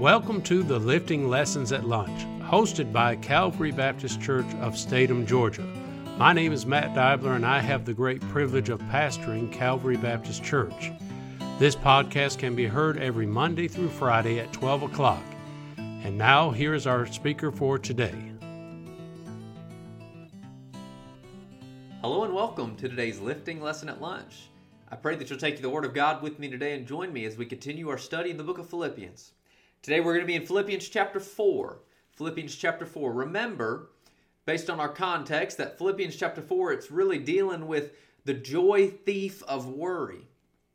Welcome 0.00 0.42
to 0.42 0.64
the 0.64 0.80
Lifting 0.80 1.28
Lessons 1.28 1.70
at 1.70 1.84
Lunch, 1.84 2.26
hosted 2.42 2.92
by 2.92 3.14
Calvary 3.14 3.70
Baptist 3.70 4.20
Church 4.20 4.52
of 4.60 4.76
Statham, 4.76 5.24
Georgia. 5.24 5.62
My 6.18 6.32
name 6.32 6.52
is 6.52 6.66
Matt 6.66 6.96
Dibler, 6.96 7.36
and 7.36 7.46
I 7.46 7.60
have 7.60 7.84
the 7.84 7.94
great 7.94 8.20
privilege 8.22 8.70
of 8.70 8.80
pastoring 8.80 9.52
Calvary 9.52 9.96
Baptist 9.96 10.42
Church. 10.42 10.90
This 11.60 11.76
podcast 11.76 12.38
can 12.38 12.56
be 12.56 12.66
heard 12.66 12.98
every 12.98 13.24
Monday 13.24 13.68
through 13.68 13.88
Friday 13.88 14.40
at 14.40 14.52
12 14.52 14.82
o'clock. 14.82 15.22
And 15.76 16.18
now, 16.18 16.50
here 16.50 16.74
is 16.74 16.88
our 16.88 17.06
speaker 17.06 17.52
for 17.52 17.78
today. 17.78 18.32
Hello 22.00 22.24
and 22.24 22.34
welcome 22.34 22.74
to 22.76 22.88
today's 22.88 23.20
lifting 23.20 23.62
lesson 23.62 23.88
at 23.88 24.02
lunch. 24.02 24.48
I 24.90 24.96
pray 24.96 25.14
that 25.14 25.30
you'll 25.30 25.38
take 25.38 25.62
the 25.62 25.70
Word 25.70 25.84
of 25.84 25.94
God 25.94 26.20
with 26.20 26.40
me 26.40 26.48
today 26.50 26.74
and 26.74 26.84
join 26.84 27.12
me 27.12 27.26
as 27.26 27.36
we 27.36 27.46
continue 27.46 27.88
our 27.90 27.98
study 27.98 28.30
in 28.30 28.36
the 28.36 28.44
book 28.44 28.58
of 28.58 28.68
Philippians. 28.68 29.30
Today 29.84 30.00
we're 30.00 30.14
going 30.14 30.22
to 30.22 30.26
be 30.26 30.34
in 30.34 30.46
Philippians 30.46 30.88
chapter 30.88 31.20
4. 31.20 31.76
Philippians 32.12 32.56
chapter 32.56 32.86
4. 32.86 33.12
Remember, 33.12 33.90
based 34.46 34.70
on 34.70 34.80
our 34.80 34.88
context, 34.88 35.58
that 35.58 35.76
Philippians 35.76 36.16
chapter 36.16 36.40
4, 36.40 36.72
it's 36.72 36.90
really 36.90 37.18
dealing 37.18 37.66
with 37.66 37.92
the 38.24 38.32
joy 38.32 38.88
thief 39.04 39.42
of 39.42 39.68
worry. 39.68 40.26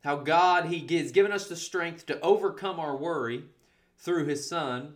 How 0.04 0.14
God, 0.14 0.66
He 0.66 0.86
has 0.96 1.10
given 1.10 1.32
us 1.32 1.48
the 1.48 1.56
strength 1.56 2.06
to 2.06 2.20
overcome 2.20 2.78
our 2.78 2.96
worry 2.96 3.46
through 3.98 4.26
His 4.26 4.48
Son, 4.48 4.94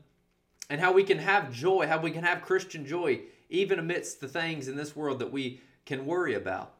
and 0.70 0.80
how 0.80 0.92
we 0.92 1.02
can 1.02 1.18
have 1.18 1.52
joy, 1.52 1.88
how 1.88 1.98
we 1.98 2.12
can 2.12 2.22
have 2.22 2.40
Christian 2.40 2.86
joy, 2.86 3.22
even 3.50 3.80
amidst 3.80 4.20
the 4.20 4.28
things 4.28 4.68
in 4.68 4.76
this 4.76 4.94
world 4.94 5.18
that 5.18 5.32
we 5.32 5.60
can 5.86 6.06
worry 6.06 6.34
about. 6.34 6.74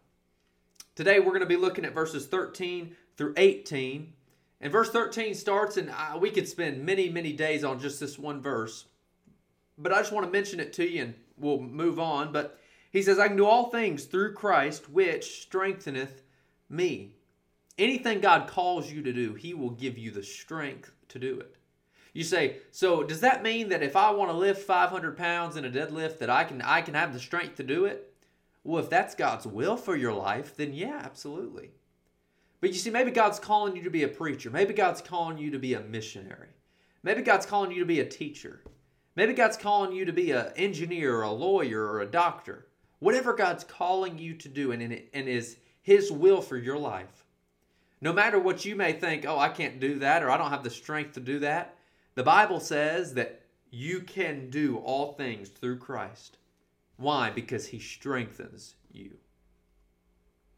Today 0.95 1.19
we're 1.19 1.32
going 1.32 1.41
to 1.41 1.46
be 1.46 1.57
looking 1.57 1.85
at 1.85 1.95
verses 1.95 2.29
13 2.29 2.95
through 3.16 3.35
18 3.37 4.12
and 4.61 4.73
verse 4.73 4.91
13 4.91 5.35
starts, 5.35 5.77
and 5.77 5.91
uh, 5.91 6.19
we 6.19 6.31
could 6.31 6.49
spend 6.49 6.85
many, 6.85 7.09
many 7.09 7.33
days 7.33 7.65
on 7.65 7.81
just 7.81 8.01
this 8.01 8.19
one 8.19 8.41
verse. 8.41 8.87
But 9.77 9.93
I 9.93 9.99
just 9.99 10.13
want 10.13 10.27
to 10.27 10.33
mention 10.33 10.61
it 10.61 10.73
to 10.74 10.88
you 10.88 11.02
and 11.02 11.15
we'll 11.37 11.61
move 11.61 11.99
on. 11.99 12.33
But 12.33 12.59
he 12.91 13.02
says, 13.02 13.19
I 13.19 13.29
can 13.29 13.37
do 13.37 13.46
all 13.46 13.71
things 13.71 14.05
through 14.05 14.35
Christ, 14.35 14.88
which 14.88 15.43
strengtheneth 15.43 16.23
me. 16.69 17.16
Anything 17.77 18.21
God 18.21 18.46
calls 18.46 18.91
you 18.91 19.02
to 19.02 19.13
do, 19.13 19.35
he 19.35 19.52
will 19.52 19.71
give 19.71 19.99
you 19.99 20.13
the 20.13 20.23
strength 20.23 20.93
to 21.09 21.18
do 21.18 21.41
it. 21.41 21.57
You 22.13 22.23
say, 22.23 22.59
so 22.71 23.02
does 23.02 23.21
that 23.21 23.43
mean 23.43 23.68
that 23.71 23.83
if 23.83 23.96
I 23.96 24.13
want 24.13 24.30
to 24.30 24.37
lift 24.37 24.63
500 24.63 25.16
pounds 25.16 25.57
in 25.57 25.65
a 25.65 25.71
deadlift, 25.71 26.18
that 26.18 26.30
I 26.30 26.45
can 26.45 26.63
I 26.63 26.80
can 26.80 26.95
have 26.95 27.13
the 27.13 27.18
strength 27.18 27.57
to 27.57 27.65
do 27.65 27.85
it? 27.85 28.15
Well, 28.63 28.83
if 28.83 28.89
that's 28.89 29.16
God's 29.16 29.46
will 29.46 29.77
for 29.77 29.96
your 29.96 30.13
life, 30.13 30.57
then 30.57 30.73
yeah, 30.73 31.01
absolutely. 31.05 31.73
But 32.65 32.73
you 32.73 32.79
see, 32.79 32.88
maybe 32.88 33.10
God's 33.10 33.38
calling 33.38 33.76
you 33.76 33.82
to 33.82 33.90
be 33.90 34.04
a 34.04 34.09
preacher. 34.09 34.48
Maybe 34.48 34.73
God's 34.73 35.02
calling 35.02 35.37
you 35.37 35.51
to 35.51 35.59
be 35.59 35.74
a 35.74 35.80
missionary. 35.80 36.48
Maybe 37.02 37.21
God's 37.21 37.45
calling 37.45 37.71
you 37.71 37.80
to 37.80 37.84
be 37.84 38.01
a 38.01 38.06
teacher. 38.06 38.62
Maybe 39.16 39.34
God's 39.34 39.59
calling 39.59 39.93
you 39.93 40.06
to 40.06 40.15
be 40.15 40.30
an 40.30 40.51
engineer 40.56 41.15
or 41.15 41.24
a 41.24 41.30
lawyer 41.30 41.84
or 41.84 42.01
a 42.01 42.06
doctor. 42.06 42.68
Whatever 43.01 43.34
God's 43.34 43.65
calling 43.65 44.16
you 44.16 44.32
to 44.37 44.48
do 44.48 44.73
and, 44.73 44.82
and 44.82 45.29
is 45.29 45.59
His 45.82 46.10
will 46.10 46.40
for 46.40 46.56
your 46.56 46.79
life. 46.79 47.26
No 48.01 48.15
matter 48.15 48.38
what 48.38 48.65
you 48.65 48.76
may 48.76 48.95
think, 48.95 49.26
oh, 49.26 49.38
I 49.38 49.51
can't 49.51 49.78
do 49.78 49.99
that 49.99 50.23
or 50.23 50.30
I 50.30 50.38
don't 50.38 50.49
have 50.49 50.65
the 50.65 50.71
strength 50.71 51.12
to 51.16 51.21
do 51.21 51.40
that, 51.40 51.76
the 52.15 52.23
Bible 52.23 52.60
says 52.60 53.12
that 53.12 53.43
you 53.71 54.01
can 54.01 54.49
do 54.49 54.78
all 54.78 55.12
things 55.12 55.51
through 55.51 55.80
Christ. 55.80 56.38
Why? 56.96 57.28
Because 57.28 57.66
He 57.66 57.78
strengthens 57.78 58.76
you. 58.90 59.18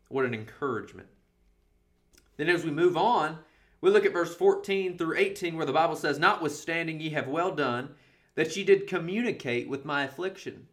What 0.06 0.24
an 0.24 0.34
encouragement. 0.34 1.08
Then 2.36 2.48
as 2.48 2.64
we 2.64 2.70
move 2.70 2.96
on, 2.96 3.38
we 3.80 3.90
look 3.90 4.04
at 4.04 4.12
verse 4.12 4.34
14 4.34 4.96
through 4.96 5.16
18 5.16 5.56
where 5.56 5.66
the 5.66 5.72
Bible 5.72 5.96
says, 5.96 6.18
Notwithstanding 6.18 7.00
ye 7.00 7.10
have 7.10 7.28
well 7.28 7.54
done, 7.54 7.90
that 8.34 8.56
ye 8.56 8.64
did 8.64 8.86
communicate 8.86 9.68
with 9.68 9.84
my 9.84 10.04
affliction. 10.04 10.68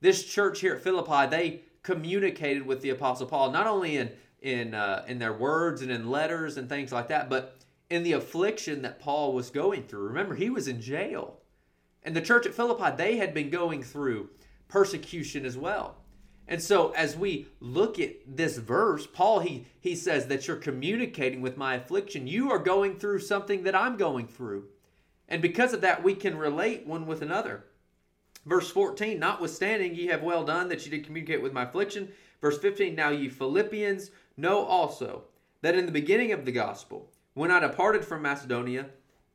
This 0.00 0.24
church 0.24 0.60
here 0.60 0.74
at 0.74 0.82
Philippi, 0.82 1.28
they 1.28 1.62
communicated 1.82 2.66
with 2.66 2.82
the 2.82 2.90
Apostle 2.90 3.26
Paul, 3.26 3.50
not 3.50 3.66
only 3.66 3.96
in, 3.96 4.10
in, 4.40 4.74
uh, 4.74 5.04
in 5.08 5.18
their 5.18 5.32
words 5.32 5.82
and 5.82 5.90
in 5.90 6.10
letters 6.10 6.56
and 6.56 6.68
things 6.68 6.92
like 6.92 7.08
that, 7.08 7.30
but 7.30 7.56
in 7.88 8.02
the 8.02 8.12
affliction 8.12 8.82
that 8.82 9.00
Paul 9.00 9.32
was 9.32 9.50
going 9.50 9.84
through. 9.84 10.08
Remember, 10.08 10.34
he 10.34 10.50
was 10.50 10.68
in 10.68 10.80
jail. 10.80 11.38
And 12.02 12.14
the 12.14 12.20
church 12.20 12.46
at 12.46 12.54
Philippi, 12.54 12.96
they 12.96 13.16
had 13.16 13.34
been 13.34 13.50
going 13.50 13.82
through 13.82 14.30
persecution 14.68 15.44
as 15.44 15.56
well. 15.56 15.96
And 16.48 16.62
so 16.62 16.92
as 16.92 17.16
we 17.16 17.48
look 17.60 17.98
at 17.98 18.14
this 18.26 18.58
verse, 18.58 19.06
Paul 19.06 19.40
he 19.40 19.66
he 19.80 19.94
says 19.96 20.26
that 20.26 20.46
you're 20.46 20.56
communicating 20.56 21.40
with 21.40 21.56
my 21.56 21.74
affliction. 21.74 22.26
You 22.26 22.50
are 22.50 22.58
going 22.58 22.98
through 22.98 23.20
something 23.20 23.64
that 23.64 23.74
I'm 23.74 23.96
going 23.96 24.28
through. 24.28 24.66
And 25.28 25.42
because 25.42 25.72
of 25.72 25.80
that 25.80 26.04
we 26.04 26.14
can 26.14 26.38
relate 26.38 26.86
one 26.86 27.06
with 27.06 27.22
another. 27.22 27.64
Verse 28.44 28.70
14, 28.70 29.18
notwithstanding 29.18 29.96
ye 29.96 30.06
have 30.06 30.22
well 30.22 30.44
done 30.44 30.68
that 30.68 30.84
ye 30.84 30.90
did 30.90 31.04
communicate 31.04 31.42
with 31.42 31.52
my 31.52 31.64
affliction. 31.64 32.12
Verse 32.40 32.58
15, 32.58 32.94
now 32.94 33.10
ye 33.10 33.28
Philippians 33.28 34.12
know 34.36 34.64
also 34.64 35.24
that 35.62 35.74
in 35.74 35.86
the 35.86 35.92
beginning 35.92 36.30
of 36.30 36.44
the 36.44 36.52
gospel, 36.52 37.10
when 37.34 37.50
I 37.50 37.58
departed 37.58 38.04
from 38.04 38.22
Macedonia, 38.22 38.86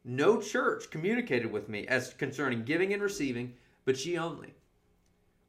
no 0.05 0.39
church 0.39 0.89
communicated 0.89 1.51
with 1.51 1.67
me 1.67 1.85
as 1.87 2.13
concerning 2.13 2.63
giving 2.63 2.93
and 2.93 3.03
receiving, 3.03 3.53
but 3.83 4.03
ye 4.05 4.17
only 4.17 4.53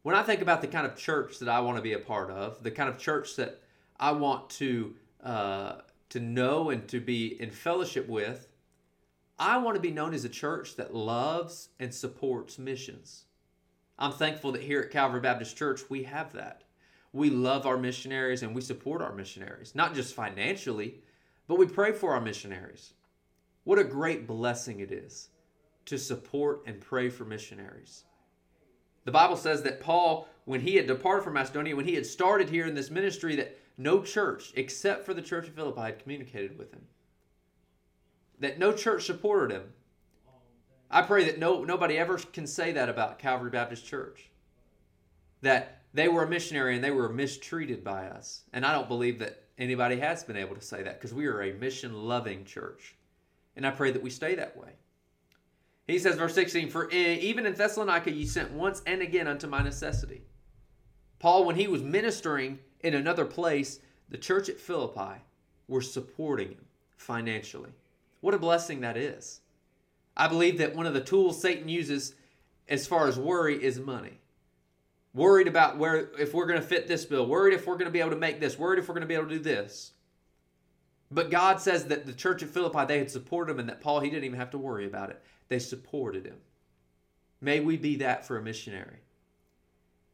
when 0.02 0.14
I 0.14 0.22
think 0.22 0.42
about 0.42 0.60
the 0.60 0.66
kind 0.66 0.86
of 0.86 0.96
church 0.96 1.38
that 1.38 1.48
I 1.48 1.60
want 1.60 1.76
to 1.76 1.82
be 1.82 1.92
a 1.92 1.98
part 1.98 2.30
of, 2.30 2.62
the 2.62 2.70
kind 2.70 2.88
of 2.88 2.98
church 2.98 3.36
that 3.36 3.60
I 3.98 4.12
want 4.12 4.50
to 4.50 4.94
uh, 5.22 5.74
to 6.10 6.20
know 6.20 6.70
and 6.70 6.86
to 6.88 7.00
be 7.00 7.40
in 7.40 7.50
fellowship 7.50 8.08
with, 8.08 8.48
I 9.38 9.56
want 9.58 9.76
to 9.76 9.80
be 9.80 9.90
known 9.90 10.12
as 10.12 10.24
a 10.24 10.28
church 10.28 10.76
that 10.76 10.94
loves 10.94 11.70
and 11.80 11.94
supports 11.94 12.58
missions. 12.58 13.24
I'm 13.98 14.12
thankful 14.12 14.52
that 14.52 14.62
here 14.62 14.80
at 14.80 14.90
Calvary 14.90 15.20
Baptist 15.20 15.56
Church 15.56 15.82
we 15.88 16.02
have 16.02 16.32
that. 16.32 16.64
We 17.12 17.30
love 17.30 17.66
our 17.66 17.76
missionaries 17.76 18.42
and 18.42 18.54
we 18.54 18.60
support 18.60 19.02
our 19.02 19.14
missionaries, 19.14 19.74
not 19.74 19.94
just 19.94 20.14
financially, 20.14 20.96
but 21.46 21.58
we 21.58 21.66
pray 21.66 21.92
for 21.92 22.14
our 22.14 22.20
missionaries. 22.20 22.94
What 23.64 23.78
a 23.78 23.84
great 23.84 24.26
blessing 24.26 24.80
it 24.80 24.90
is 24.90 25.28
to 25.86 25.98
support 25.98 26.62
and 26.66 26.80
pray 26.80 27.08
for 27.08 27.24
missionaries. 27.24 28.04
The 29.04 29.12
Bible 29.12 29.36
says 29.36 29.62
that 29.62 29.80
Paul, 29.80 30.28
when 30.44 30.60
he 30.60 30.76
had 30.76 30.86
departed 30.86 31.24
from 31.24 31.34
Macedonia, 31.34 31.76
when 31.76 31.86
he 31.86 31.94
had 31.94 32.06
started 32.06 32.48
here 32.48 32.66
in 32.66 32.74
this 32.74 32.90
ministry, 32.90 33.36
that 33.36 33.58
no 33.76 34.02
church, 34.02 34.52
except 34.54 35.04
for 35.04 35.14
the 35.14 35.22
church 35.22 35.48
of 35.48 35.54
Philippi, 35.54 35.80
had 35.80 35.98
communicated 35.98 36.58
with 36.58 36.72
him. 36.72 36.82
That 38.38 38.58
no 38.58 38.72
church 38.72 39.06
supported 39.06 39.54
him. 39.54 39.72
I 40.90 41.02
pray 41.02 41.24
that 41.24 41.38
no 41.38 41.64
nobody 41.64 41.96
ever 41.96 42.18
can 42.18 42.46
say 42.46 42.72
that 42.72 42.88
about 42.88 43.18
Calvary 43.18 43.50
Baptist 43.50 43.86
Church. 43.86 44.30
That 45.40 45.82
they 45.94 46.08
were 46.08 46.24
a 46.24 46.28
missionary 46.28 46.74
and 46.74 46.84
they 46.84 46.90
were 46.90 47.08
mistreated 47.08 47.82
by 47.82 48.06
us. 48.06 48.42
And 48.52 48.64
I 48.64 48.72
don't 48.72 48.88
believe 48.88 49.18
that 49.20 49.44
anybody 49.58 49.98
has 50.00 50.22
been 50.22 50.36
able 50.36 50.54
to 50.54 50.60
say 50.60 50.82
that 50.82 50.98
because 50.98 51.14
we 51.14 51.26
are 51.26 51.42
a 51.42 51.54
mission 51.54 51.94
loving 51.94 52.44
church. 52.44 52.94
And 53.56 53.66
I 53.66 53.70
pray 53.70 53.90
that 53.90 54.02
we 54.02 54.10
stay 54.10 54.34
that 54.34 54.56
way. 54.56 54.70
He 55.86 55.98
says, 55.98 56.16
verse 56.16 56.34
16, 56.34 56.70
For 56.70 56.90
even 56.90 57.46
in 57.46 57.54
Thessalonica 57.54 58.12
ye 58.12 58.24
sent 58.24 58.52
once 58.52 58.82
and 58.86 59.02
again 59.02 59.26
unto 59.26 59.46
my 59.46 59.62
necessity. 59.62 60.22
Paul, 61.18 61.44
when 61.44 61.56
he 61.56 61.66
was 61.66 61.82
ministering 61.82 62.58
in 62.80 62.94
another 62.94 63.24
place, 63.24 63.80
the 64.08 64.18
church 64.18 64.48
at 64.48 64.60
Philippi 64.60 65.20
were 65.68 65.80
supporting 65.80 66.48
him 66.48 66.64
financially. 66.96 67.70
What 68.20 68.34
a 68.34 68.38
blessing 68.38 68.80
that 68.80 68.96
is. 68.96 69.40
I 70.16 70.28
believe 70.28 70.58
that 70.58 70.76
one 70.76 70.86
of 70.86 70.94
the 70.94 71.00
tools 71.00 71.40
Satan 71.40 71.68
uses 71.68 72.14
as 72.68 72.86
far 72.86 73.08
as 73.08 73.18
worry 73.18 73.62
is 73.62 73.78
money. 73.78 74.18
Worried 75.14 75.48
about 75.48 75.78
where 75.78 76.10
if 76.18 76.32
we're 76.32 76.46
going 76.46 76.60
to 76.60 76.66
fit 76.66 76.88
this 76.88 77.04
bill, 77.04 77.26
worried 77.26 77.54
if 77.54 77.66
we're 77.66 77.74
going 77.74 77.86
to 77.86 77.92
be 77.92 78.00
able 78.00 78.10
to 78.10 78.16
make 78.16 78.40
this, 78.40 78.58
worried 78.58 78.78
if 78.78 78.88
we're 78.88 78.94
going 78.94 79.02
to 79.02 79.08
be 79.08 79.14
able 79.14 79.28
to 79.28 79.36
do 79.36 79.42
this. 79.42 79.92
But 81.12 81.30
God 81.30 81.60
says 81.60 81.84
that 81.86 82.06
the 82.06 82.12
church 82.12 82.42
at 82.42 82.48
Philippi, 82.48 82.86
they 82.86 82.98
had 82.98 83.10
supported 83.10 83.52
him 83.52 83.60
and 83.60 83.68
that 83.68 83.82
Paul, 83.82 84.00
he 84.00 84.08
didn't 84.08 84.24
even 84.24 84.38
have 84.38 84.50
to 84.52 84.58
worry 84.58 84.86
about 84.86 85.10
it. 85.10 85.22
They 85.48 85.58
supported 85.58 86.24
him. 86.24 86.38
May 87.40 87.60
we 87.60 87.76
be 87.76 87.96
that 87.96 88.26
for 88.26 88.38
a 88.38 88.42
missionary. 88.42 88.98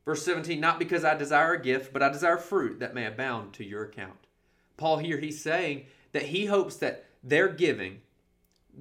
Verse 0.04 0.24
17, 0.24 0.58
not 0.58 0.78
because 0.78 1.04
I 1.04 1.14
desire 1.14 1.52
a 1.52 1.62
gift, 1.62 1.92
but 1.92 2.02
I 2.02 2.08
desire 2.08 2.38
fruit 2.38 2.80
that 2.80 2.94
may 2.94 3.06
abound 3.06 3.52
to 3.54 3.64
your 3.64 3.84
account. 3.84 4.26
Paul 4.76 4.98
here, 4.98 5.18
he's 5.18 5.42
saying 5.42 5.86
that 6.12 6.22
he 6.24 6.46
hopes 6.46 6.76
that 6.76 7.04
their 7.22 7.48
giving, 7.48 8.00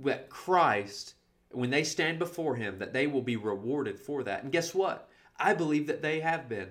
that 0.03 0.29
Christ, 0.29 1.15
when 1.51 1.69
they 1.69 1.83
stand 1.83 2.17
before 2.17 2.55
him, 2.55 2.79
that 2.79 2.93
they 2.93 3.05
will 3.05 3.21
be 3.21 3.35
rewarded 3.35 3.99
for 3.99 4.23
that. 4.23 4.43
And 4.43 4.51
guess 4.51 4.73
what? 4.73 5.09
I 5.37 5.53
believe 5.53 5.87
that 5.87 6.01
they 6.01 6.21
have 6.21 6.49
been. 6.49 6.69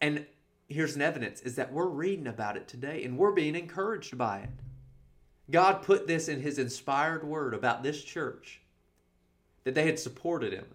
And 0.00 0.26
here's 0.70 0.94
an 0.94 1.02
evidence 1.02 1.40
is 1.40 1.56
that 1.56 1.72
we're 1.72 1.88
reading 1.88 2.28
about 2.28 2.56
it 2.56 2.68
today 2.68 3.04
and 3.04 3.18
we're 3.18 3.32
being 3.32 3.56
encouraged 3.56 4.16
by 4.16 4.38
it. 4.38 4.50
God 5.50 5.82
put 5.82 6.06
this 6.06 6.28
in 6.28 6.40
his 6.40 6.58
inspired 6.58 7.24
word 7.24 7.54
about 7.54 7.82
this 7.82 8.02
church 8.02 8.60
that 9.64 9.74
they 9.74 9.84
had 9.84 9.98
supported 9.98 10.52
him. 10.52 10.66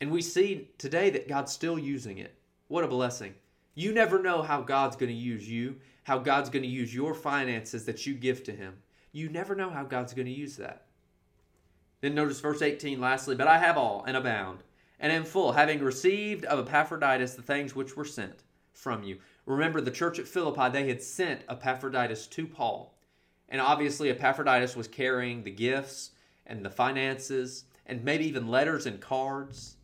And 0.00 0.12
we 0.12 0.22
see 0.22 0.70
today 0.78 1.10
that 1.10 1.28
God's 1.28 1.52
still 1.52 1.78
using 1.78 2.18
it. 2.18 2.34
What 2.68 2.84
a 2.84 2.88
blessing. 2.88 3.34
You 3.74 3.92
never 3.92 4.22
know 4.22 4.42
how 4.42 4.62
God's 4.62 4.96
going 4.96 5.10
to 5.10 5.14
use 5.14 5.48
you, 5.48 5.76
how 6.04 6.18
God's 6.18 6.48
going 6.48 6.62
to 6.62 6.68
use 6.68 6.94
your 6.94 7.14
finances 7.14 7.84
that 7.86 8.06
you 8.06 8.14
give 8.14 8.44
to 8.44 8.52
him. 8.52 8.74
You 9.12 9.28
never 9.28 9.56
know 9.56 9.70
how 9.70 9.82
God's 9.82 10.14
going 10.14 10.26
to 10.26 10.32
use 10.32 10.56
that. 10.56 10.86
Then 12.00 12.14
notice 12.14 12.40
verse 12.40 12.62
18 12.62 13.00
lastly, 13.00 13.34
but 13.34 13.48
I 13.48 13.58
have 13.58 13.76
all 13.76 14.04
and 14.06 14.16
abound, 14.16 14.60
and 14.98 15.12
am 15.12 15.24
full, 15.24 15.52
having 15.52 15.82
received 15.82 16.44
of 16.46 16.66
Epaphroditus 16.66 17.34
the 17.34 17.42
things 17.42 17.74
which 17.74 17.96
were 17.96 18.04
sent 18.04 18.42
from 18.72 19.02
you. 19.02 19.18
Remember, 19.44 19.80
the 19.80 19.90
church 19.90 20.18
at 20.18 20.28
Philippi, 20.28 20.70
they 20.70 20.88
had 20.88 21.02
sent 21.02 21.42
Epaphroditus 21.48 22.26
to 22.28 22.46
Paul. 22.46 22.98
And 23.48 23.60
obviously, 23.60 24.10
Epaphroditus 24.10 24.74
was 24.74 24.88
carrying 24.88 25.42
the 25.42 25.50
gifts 25.50 26.10
and 26.46 26.64
the 26.64 26.70
finances 26.70 27.64
and 27.86 28.04
maybe 28.04 28.26
even 28.26 28.48
letters 28.48 28.86
and 28.86 29.00
cards 29.00 29.76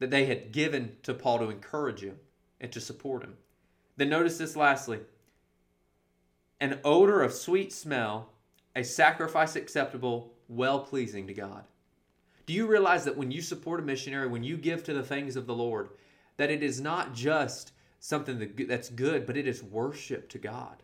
that 0.00 0.10
they 0.10 0.26
had 0.26 0.52
given 0.52 0.96
to 1.02 1.14
Paul 1.14 1.38
to 1.38 1.50
encourage 1.50 2.00
him 2.00 2.18
and 2.60 2.72
to 2.72 2.80
support 2.80 3.22
him. 3.22 3.36
Then 3.96 4.08
notice 4.08 4.38
this 4.38 4.56
lastly 4.56 5.00
an 6.60 6.80
odor 6.84 7.22
of 7.22 7.32
sweet 7.32 7.72
smell, 7.72 8.30
a 8.74 8.82
sacrifice 8.82 9.54
acceptable, 9.56 10.32
well 10.48 10.80
pleasing 10.80 11.26
to 11.26 11.34
God. 11.34 11.64
Do 12.46 12.52
you 12.52 12.66
realize 12.66 13.04
that 13.04 13.16
when 13.16 13.30
you 13.30 13.40
support 13.40 13.80
a 13.80 13.82
missionary, 13.82 14.26
when 14.26 14.44
you 14.44 14.56
give 14.56 14.84
to 14.84 14.94
the 14.94 15.02
things 15.02 15.36
of 15.36 15.46
the 15.46 15.54
Lord, 15.54 15.90
that 16.36 16.50
it 16.50 16.62
is 16.62 16.80
not 16.80 17.14
just 17.14 17.72
something 18.00 18.52
that's 18.68 18.90
good, 18.90 19.26
but 19.26 19.36
it 19.36 19.48
is 19.48 19.62
worship 19.62 20.28
to 20.30 20.38
God? 20.38 20.82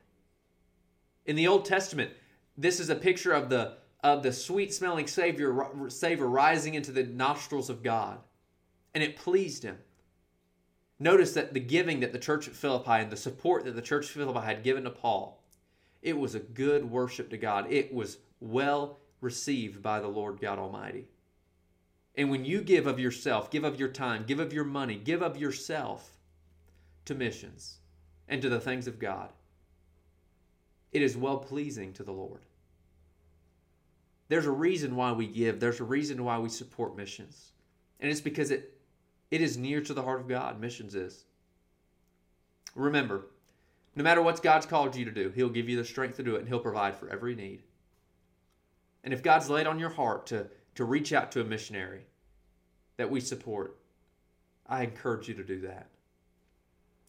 In 1.26 1.36
the 1.36 1.48
Old 1.48 1.64
Testament, 1.64 2.10
this 2.56 2.80
is 2.80 2.90
a 2.90 2.94
picture 2.94 3.32
of 3.32 3.48
the 3.50 3.78
of 4.02 4.22
the 4.22 4.32
sweet 4.32 4.72
smelling 4.72 5.06
savior 5.06 5.66
savor 5.88 6.26
rising 6.26 6.74
into 6.74 6.90
the 6.90 7.04
nostrils 7.04 7.68
of 7.68 7.82
God, 7.82 8.18
and 8.94 9.04
it 9.04 9.16
pleased 9.16 9.62
him. 9.62 9.78
Notice 10.98 11.32
that 11.32 11.52
the 11.52 11.60
giving 11.60 12.00
that 12.00 12.12
the 12.12 12.18
church 12.18 12.48
at 12.48 12.54
Philippi 12.54 12.92
and 12.92 13.10
the 13.10 13.16
support 13.16 13.64
that 13.64 13.76
the 13.76 13.82
church 13.82 14.06
at 14.06 14.12
Philippi 14.12 14.40
had 14.40 14.62
given 14.62 14.84
to 14.84 14.90
Paul, 14.90 15.42
it 16.02 16.16
was 16.16 16.34
a 16.34 16.40
good 16.40 16.90
worship 16.90 17.28
to 17.30 17.36
God. 17.36 17.70
It 17.70 17.92
was 17.92 18.18
well 18.40 18.98
received 19.20 19.82
by 19.82 20.00
the 20.00 20.08
Lord 20.08 20.40
God 20.40 20.58
Almighty. 20.58 21.08
And 22.16 22.30
when 22.30 22.44
you 22.44 22.60
give 22.60 22.86
of 22.86 22.98
yourself, 22.98 23.50
give 23.50 23.64
of 23.64 23.78
your 23.78 23.88
time, 23.88 24.24
give 24.26 24.40
of 24.40 24.52
your 24.52 24.64
money, 24.64 24.96
give 24.96 25.22
of 25.22 25.36
yourself 25.36 26.10
to 27.04 27.14
missions 27.14 27.78
and 28.28 28.42
to 28.42 28.48
the 28.48 28.60
things 28.60 28.86
of 28.86 28.98
God, 28.98 29.30
it 30.92 31.02
is 31.02 31.16
well 31.16 31.38
pleasing 31.38 31.92
to 31.94 32.02
the 32.02 32.12
Lord. 32.12 32.40
There's 34.28 34.46
a 34.46 34.50
reason 34.50 34.96
why 34.96 35.12
we 35.12 35.26
give, 35.26 35.60
there's 35.60 35.80
a 35.80 35.84
reason 35.84 36.24
why 36.24 36.38
we 36.38 36.48
support 36.48 36.96
missions. 36.96 37.52
And 38.00 38.10
it's 38.10 38.20
because 38.20 38.50
it 38.50 38.76
it 39.30 39.40
is 39.40 39.56
near 39.56 39.80
to 39.80 39.94
the 39.94 40.02
heart 40.02 40.20
of 40.20 40.28
God, 40.28 40.60
missions 40.60 40.94
is. 40.94 41.24
Remember, 42.74 43.26
no 43.94 44.02
matter 44.02 44.22
what 44.22 44.42
God's 44.42 44.66
called 44.66 44.96
you 44.96 45.04
to 45.04 45.10
do, 45.10 45.30
He'll 45.30 45.48
give 45.48 45.68
you 45.68 45.76
the 45.76 45.84
strength 45.84 46.16
to 46.16 46.22
do 46.22 46.34
it 46.34 46.40
and 46.40 46.48
He'll 46.48 46.58
provide 46.58 46.96
for 46.96 47.08
every 47.08 47.34
need. 47.34 47.62
And 49.04 49.14
if 49.14 49.22
God's 49.22 49.48
laid 49.48 49.66
on 49.66 49.78
your 49.78 49.90
heart 49.90 50.26
to, 50.26 50.48
to 50.80 50.86
reach 50.86 51.12
out 51.12 51.30
to 51.30 51.42
a 51.42 51.44
missionary 51.44 52.00
that 52.96 53.10
we 53.10 53.20
support, 53.20 53.76
I 54.66 54.82
encourage 54.82 55.28
you 55.28 55.34
to 55.34 55.44
do 55.44 55.60
that. 55.60 55.88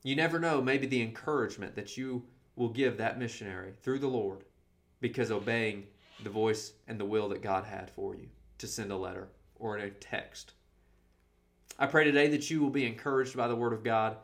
You 0.03 0.13
never 0.13 0.39
know, 0.39 0.61
maybe 0.61 0.87
the 0.87 1.01
encouragement 1.01 1.77
that 1.77 1.95
you 1.95 2.23
will 2.57 2.67
give 2.67 2.97
that 2.97 3.17
missionary 3.17 3.71
through 3.81 3.99
the 3.99 4.09
Lord 4.09 4.43
because 4.99 5.31
obeying 5.31 5.87
the 6.21 6.29
voice 6.29 6.73
and 6.89 6.99
the 6.99 7.05
will 7.05 7.29
that 7.29 7.41
God 7.41 7.63
had 7.63 7.89
for 7.89 8.13
you 8.13 8.27
to 8.57 8.67
send 8.67 8.91
a 8.91 8.97
letter 8.97 9.29
or 9.55 9.77
a 9.77 9.89
text. 9.89 10.51
I 11.79 11.85
pray 11.85 12.03
today 12.03 12.27
that 12.27 12.49
you 12.49 12.59
will 12.59 12.71
be 12.71 12.85
encouraged 12.85 13.37
by 13.37 13.47
the 13.47 13.55
Word 13.55 13.71
of 13.71 13.85
God, 13.85 14.17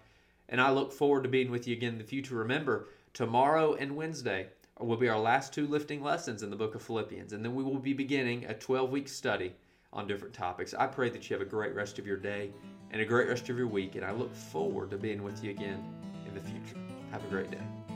and 0.49 0.59
I 0.59 0.71
look 0.71 0.91
forward 0.91 1.23
to 1.23 1.29
being 1.29 1.51
with 1.51 1.69
you 1.69 1.77
again 1.77 1.93
in 1.93 1.99
the 1.99 2.03
future. 2.03 2.35
Remember, 2.35 2.89
tomorrow 3.13 3.75
and 3.75 3.95
Wednesday 3.95 4.47
will 4.79 4.97
be 4.97 5.09
our 5.09 5.19
last 5.19 5.53
two 5.53 5.67
lifting 5.67 6.03
lessons 6.03 6.43
in 6.43 6.49
the 6.49 6.55
book 6.55 6.75
of 6.75 6.81
Philippians, 6.81 7.33
and 7.33 7.43
then 7.43 7.55
we 7.55 7.63
will 7.63 7.79
be 7.79 7.93
beginning 7.93 8.45
a 8.45 8.53
12 8.53 8.91
week 8.91 9.07
study 9.07 9.53
on 9.91 10.07
different 10.07 10.33
topics. 10.33 10.73
I 10.73 10.87
pray 10.87 11.09
that 11.09 11.29
you 11.29 11.35
have 11.35 11.45
a 11.45 11.49
great 11.49 11.73
rest 11.73 11.97
of 11.99 12.05
your 12.05 12.17
day 12.17 12.51
and 12.91 13.01
a 13.01 13.05
great 13.05 13.27
rest 13.27 13.49
of 13.49 13.57
your 13.57 13.67
week, 13.67 13.95
and 13.95 14.05
I 14.05 14.11
look 14.11 14.33
forward 14.33 14.91
to 14.91 14.97
being 14.97 15.23
with 15.23 15.43
you 15.43 15.51
again 15.51 15.83
in 16.27 16.33
the 16.33 16.41
future. 16.41 16.77
Have 17.11 17.23
a 17.23 17.27
great 17.27 17.49
day. 17.49 17.86